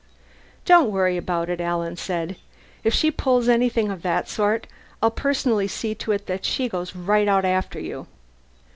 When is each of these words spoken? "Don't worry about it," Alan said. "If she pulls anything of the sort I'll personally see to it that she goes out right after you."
"Don't 0.65 0.89
worry 0.89 1.15
about 1.15 1.47
it," 1.47 1.61
Alan 1.61 1.95
said. 1.95 2.35
"If 2.83 2.91
she 2.91 3.11
pulls 3.11 3.47
anything 3.47 3.91
of 3.91 4.01
the 4.01 4.23
sort 4.23 4.65
I'll 4.99 5.11
personally 5.11 5.67
see 5.67 5.93
to 5.93 6.11
it 6.13 6.25
that 6.25 6.43
she 6.43 6.67
goes 6.67 6.95
out 6.95 7.05
right 7.05 7.27
after 7.27 7.79
you." 7.79 8.07